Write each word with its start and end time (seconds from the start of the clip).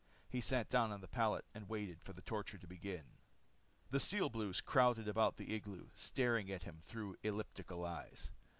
He 0.27 0.41
sat 0.41 0.67
down 0.67 0.91
on 0.91 1.01
the 1.01 1.07
pallet 1.07 1.45
and 1.53 1.69
waited 1.69 2.01
for 2.01 2.11
the 2.11 2.23
torture 2.23 2.57
to 2.57 2.65
begin. 2.65 3.03
The 3.91 3.99
Steel 3.99 4.31
Blues 4.31 4.59
crowded 4.59 5.07
about 5.07 5.37
the 5.37 5.53
igloo, 5.53 5.89
staring 5.93 6.49
at 6.49 6.63
him 6.63 6.79
through 6.81 7.17
elliptical 7.21 7.85
eyes. 7.85 8.31